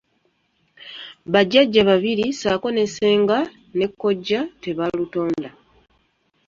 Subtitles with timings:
[1.31, 3.39] Bajjajja babiri ssaako ssenga
[3.77, 5.49] ne kkojja tebaalutonda.